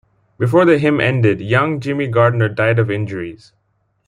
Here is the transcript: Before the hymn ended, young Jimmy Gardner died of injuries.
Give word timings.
Before 0.39 0.65
the 0.65 0.79
hymn 0.79 0.99
ended, 0.99 1.41
young 1.41 1.79
Jimmy 1.79 2.07
Gardner 2.07 2.49
died 2.49 2.79
of 2.79 2.89
injuries. 2.89 3.53